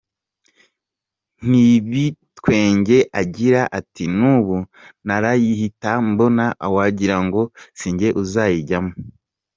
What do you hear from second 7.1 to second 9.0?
ngo sinjye uzayijyamo.